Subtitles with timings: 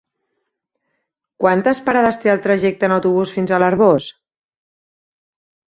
[1.43, 4.11] Quantes parades té el trajecte en autobús fins a l'Arboç?